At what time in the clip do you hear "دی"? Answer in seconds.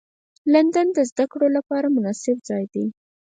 2.73-2.85